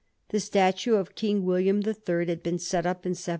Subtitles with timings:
[0.29, 3.29] The statue of King William the Third had been set up in 1701.